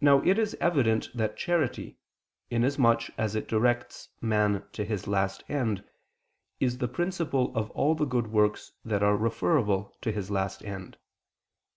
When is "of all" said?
7.54-7.94